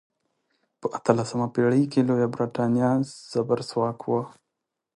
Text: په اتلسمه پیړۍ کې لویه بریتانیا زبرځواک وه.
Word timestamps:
په 0.79 0.87
اتلسمه 0.97 1.47
پیړۍ 1.53 1.83
کې 1.91 2.07
لویه 2.09 2.27
بریتانیا 2.33 2.91
زبرځواک 3.31 3.99
وه. 4.09 4.23